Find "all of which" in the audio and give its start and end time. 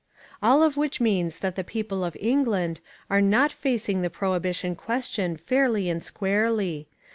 0.41-0.99